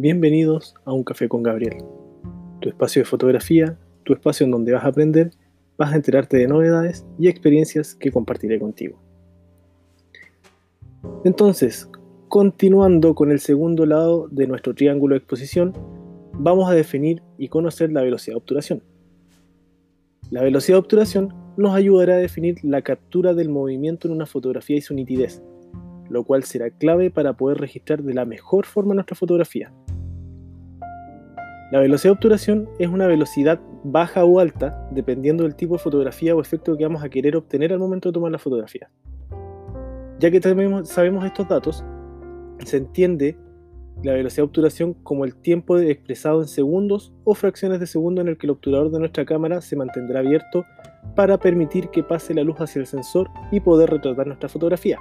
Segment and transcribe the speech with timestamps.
[0.00, 1.78] Bienvenidos a Un Café con Gabriel,
[2.60, 5.32] tu espacio de fotografía, tu espacio en donde vas a aprender,
[5.76, 9.02] vas a enterarte de novedades y experiencias que compartiré contigo.
[11.24, 11.90] Entonces,
[12.28, 15.72] continuando con el segundo lado de nuestro triángulo de exposición,
[16.32, 18.84] vamos a definir y conocer la velocidad de obturación.
[20.30, 24.76] La velocidad de obturación nos ayudará a definir la captura del movimiento en una fotografía
[24.76, 25.42] y su nitidez,
[26.08, 29.72] lo cual será clave para poder registrar de la mejor forma nuestra fotografía.
[31.70, 36.34] La velocidad de obturación es una velocidad baja o alta dependiendo del tipo de fotografía
[36.34, 38.90] o efecto que vamos a querer obtener al momento de tomar la fotografía.
[40.18, 41.84] Ya que sabemos estos datos,
[42.64, 43.36] se entiende
[44.02, 48.28] la velocidad de obturación como el tiempo expresado en segundos o fracciones de segundo en
[48.28, 50.64] el que el obturador de nuestra cámara se mantendrá abierto
[51.14, 54.98] para permitir que pase la luz hacia el sensor y poder retratar nuestra fotografía.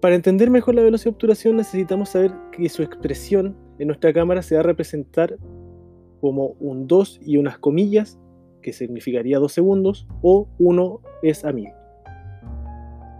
[0.00, 4.42] Para entender mejor la velocidad de obturación necesitamos saber que su expresión en nuestra cámara
[4.42, 5.36] se va a representar
[6.20, 8.18] como un 2 y unas comillas,
[8.62, 11.68] que significaría 2 segundos, o 1 es a 1000.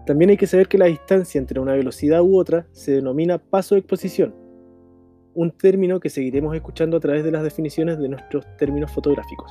[0.07, 3.75] También hay que saber que la distancia entre una velocidad u otra se denomina paso
[3.75, 4.35] de exposición,
[5.35, 9.51] un término que seguiremos escuchando a través de las definiciones de nuestros términos fotográficos.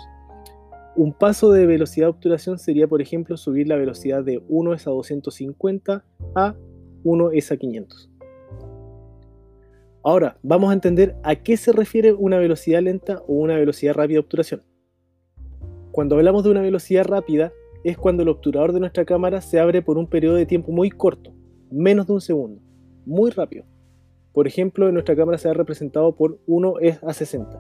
[0.96, 4.88] Un paso de velocidad de obturación sería, por ejemplo, subir la velocidad de 1 es
[4.88, 6.56] a 250 a
[7.04, 8.12] 1 es a 500.
[10.04, 14.16] Ahora, vamos a entender a qué se refiere una velocidad lenta o una velocidad rápida
[14.16, 14.64] de obturación.
[15.92, 19.81] Cuando hablamos de una velocidad rápida, es cuando el obturador de nuestra cámara se abre
[19.81, 21.34] por un periodo de tiempo muy corto,
[21.72, 22.62] menos de un segundo,
[23.06, 23.66] muy rápido.
[24.34, 27.59] Por ejemplo, en nuestra cámara se ha representado por 1 es a 60.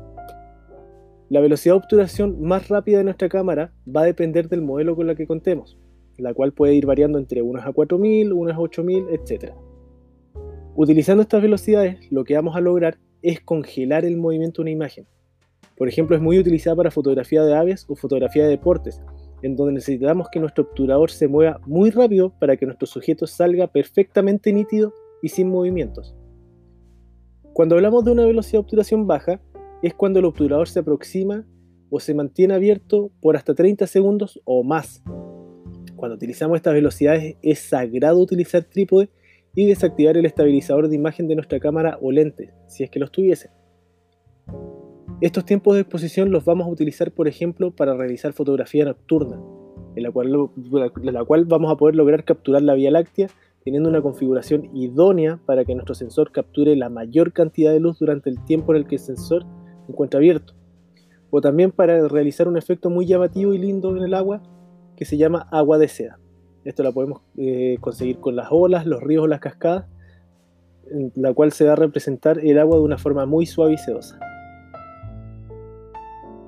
[1.29, 5.09] La velocidad de obturación más rápida de nuestra cámara va a depender del modelo con
[5.09, 5.77] el que contemos
[6.17, 9.53] la cual puede ir variando entre unas a 4000, unas a 8000, etc.
[10.75, 15.05] Utilizando estas velocidades, lo que vamos a lograr es congelar el movimiento de una imagen.
[15.77, 18.99] Por ejemplo, es muy utilizada para fotografía de aves o fotografía de deportes,
[19.43, 23.67] en donde necesitamos que nuestro obturador se mueva muy rápido para que nuestro sujeto salga
[23.67, 26.15] perfectamente nítido y sin movimientos.
[27.53, 29.39] Cuando hablamos de una velocidad de obturación baja,
[29.83, 31.45] es cuando el obturador se aproxima
[31.91, 35.03] o se mantiene abierto por hasta 30 segundos o más,
[36.03, 39.09] cuando utilizamos estas velocidades es sagrado utilizar trípode
[39.55, 43.11] y desactivar el estabilizador de imagen de nuestra cámara o lente, si es que los
[43.11, 43.51] tuviese.
[45.21, 49.39] Estos tiempos de exposición los vamos a utilizar, por ejemplo, para realizar fotografía nocturna,
[49.95, 50.49] en la cual,
[51.03, 53.29] la cual vamos a poder lograr capturar la Vía Láctea
[53.63, 58.29] teniendo una configuración idónea para que nuestro sensor capture la mayor cantidad de luz durante
[58.29, 59.45] el tiempo en el que el sensor
[59.85, 60.53] se encuentra abierto.
[61.29, 64.43] O también para realizar un efecto muy llamativo y lindo en el agua
[64.97, 66.19] que se llama agua de seda.
[66.65, 69.85] Esto la podemos eh, conseguir con las olas, los ríos o las cascadas,
[70.89, 73.77] en la cual se va a representar el agua de una forma muy suave y
[73.77, 74.19] sedosa.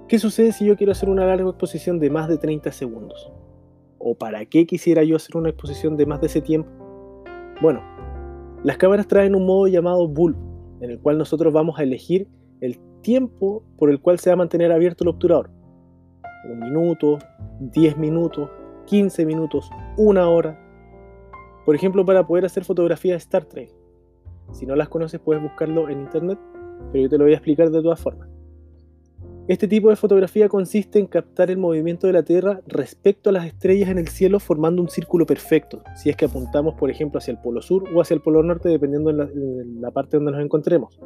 [0.08, 3.32] ¿Qué sucede si yo quiero hacer una larga exposición de más de 30 segundos?
[3.98, 6.70] ¿O para qué quisiera yo hacer una exposición de más de ese tiempo?
[7.62, 7.82] Bueno,
[8.64, 10.38] las cámaras traen un modo llamado bulb,
[10.82, 12.28] en el cual nosotros vamos a elegir
[12.62, 15.50] el tiempo por el cual se va a mantener abierto el obturador
[16.46, 17.18] un minuto,
[17.60, 18.50] 10 minutos,
[18.86, 20.60] 15 minutos, una hora.
[21.66, 23.72] Por ejemplo, para poder hacer fotografías de Star Trek.
[24.52, 26.40] Si no las conoces, puedes buscarlo en internet,
[26.92, 28.30] pero yo te lo voy a explicar de todas formas.
[29.48, 33.46] Este tipo de fotografía consiste en captar el movimiento de la Tierra respecto a las
[33.46, 37.32] estrellas en el cielo formando un círculo perfecto, si es que apuntamos por ejemplo hacia
[37.32, 40.32] el polo sur o hacia el polo norte dependiendo de la, de la parte donde
[40.32, 41.00] nos encontremos.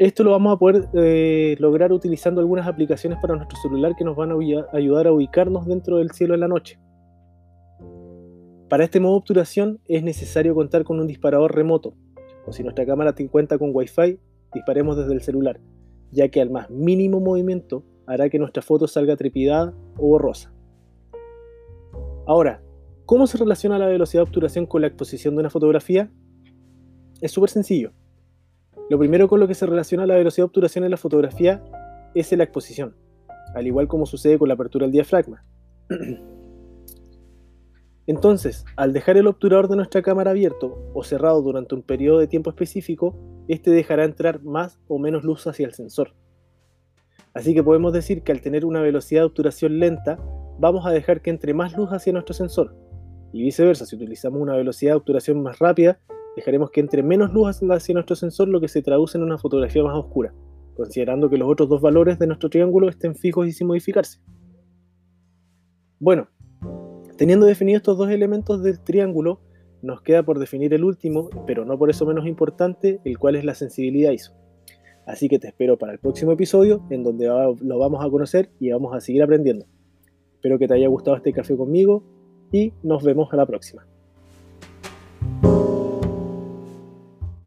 [0.00, 4.16] Esto lo vamos a poder eh, lograr utilizando algunas aplicaciones para nuestro celular que nos
[4.16, 4.34] van a
[4.72, 6.78] ayudar a ubicarnos dentro del cielo en la noche.
[8.70, 11.92] Para este modo de obturación es necesario contar con un disparador remoto,
[12.46, 14.18] o si nuestra cámara te cuenta con Wi-Fi,
[14.54, 15.60] disparemos desde el celular,
[16.12, 20.50] ya que al más mínimo movimiento hará que nuestra foto salga trepidada o borrosa.
[22.26, 22.62] Ahora,
[23.04, 26.10] ¿cómo se relaciona la velocidad de obturación con la exposición de una fotografía?
[27.20, 27.92] Es súper sencillo.
[28.90, 31.62] Lo primero con lo que se relaciona la velocidad de obturación en la fotografía
[32.12, 32.96] es la exposición,
[33.54, 35.44] al igual como sucede con la apertura del diafragma.
[38.08, 42.26] Entonces, al dejar el obturador de nuestra cámara abierto o cerrado durante un periodo de
[42.26, 43.14] tiempo específico,
[43.46, 46.16] este dejará entrar más o menos luz hacia el sensor.
[47.32, 50.18] Así que podemos decir que al tener una velocidad de obturación lenta,
[50.58, 52.74] vamos a dejar que entre más luz hacia nuestro sensor.
[53.32, 56.00] Y viceversa, si utilizamos una velocidad de obturación más rápida,
[56.36, 59.82] dejaremos que entre menos luz hacia nuestro sensor, lo que se traduce en una fotografía
[59.82, 60.34] más oscura,
[60.74, 64.20] considerando que los otros dos valores de nuestro triángulo estén fijos y sin modificarse.
[65.98, 66.28] Bueno,
[67.18, 69.40] teniendo definidos estos dos elementos del triángulo,
[69.82, 73.44] nos queda por definir el último, pero no por eso menos importante, el cual es
[73.44, 74.32] la sensibilidad ISO.
[75.06, 78.70] Así que te espero para el próximo episodio, en donde lo vamos a conocer y
[78.70, 79.66] vamos a seguir aprendiendo.
[80.34, 82.04] Espero que te haya gustado este café conmigo
[82.52, 83.86] y nos vemos a la próxima.